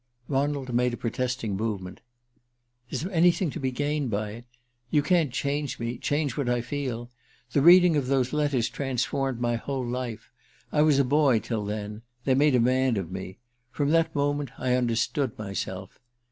Ronald 0.27 0.73
made 0.73 0.95
a 0.95 0.97
protesting 0.97 1.55
movement. 1.55 2.01
"Is 2.89 3.05
anything 3.05 3.51
to 3.51 3.59
be 3.59 3.69
gained 3.69 4.09
by 4.09 4.31
it? 4.31 4.45
You 4.89 5.03
can't 5.03 5.31
change 5.31 5.77
me 5.77 5.99
change 5.99 6.35
what 6.35 6.49
I 6.49 6.59
feel. 6.61 7.11
The 7.51 7.61
reading 7.61 7.95
of 7.95 8.07
those 8.07 8.33
letters 8.33 8.67
transformed 8.67 9.39
my 9.39 9.57
whole 9.57 9.85
life 9.85 10.31
I 10.71 10.81
was 10.81 10.97
a 10.97 11.03
boy 11.03 11.37
till 11.37 11.65
then: 11.65 12.01
they 12.25 12.33
made 12.33 12.55
a 12.55 12.59
man 12.59 12.97
of 12.97 13.11
me. 13.11 13.37
From 13.69 13.91
that 13.91 14.15
moment 14.15 14.49
I 14.57 14.73
understood 14.73 15.37
myself." 15.37 15.99